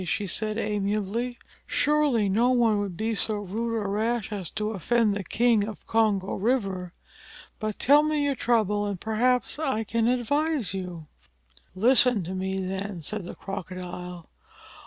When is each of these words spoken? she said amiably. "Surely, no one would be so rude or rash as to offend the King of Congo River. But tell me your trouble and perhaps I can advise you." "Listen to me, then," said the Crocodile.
she 0.03 0.25
said 0.25 0.57
amiably. 0.57 1.31
"Surely, 1.67 2.27
no 2.27 2.49
one 2.49 2.79
would 2.79 2.97
be 2.97 3.13
so 3.13 3.35
rude 3.35 3.75
or 3.75 3.87
rash 3.87 4.31
as 4.31 4.49
to 4.49 4.71
offend 4.71 5.13
the 5.13 5.23
King 5.23 5.63
of 5.67 5.85
Congo 5.85 6.37
River. 6.37 6.91
But 7.59 7.77
tell 7.77 8.01
me 8.01 8.25
your 8.25 8.33
trouble 8.33 8.87
and 8.87 8.99
perhaps 8.99 9.59
I 9.59 9.83
can 9.83 10.07
advise 10.07 10.73
you." 10.73 11.05
"Listen 11.75 12.23
to 12.23 12.33
me, 12.33 12.59
then," 12.65 13.03
said 13.03 13.25
the 13.25 13.35
Crocodile. 13.35 14.27